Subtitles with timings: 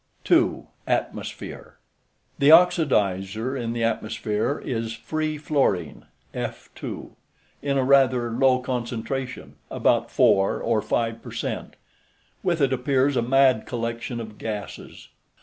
[0.23, 0.65] 2.
[0.87, 1.77] ATMOSPHERE
[2.39, 6.69] The oxidizer in the atmosphere is free fluorine (F_)
[7.61, 11.75] in a rather low concentration, about 4 or 5 percent.
[12.41, 15.09] With it appears a mad collection of gases.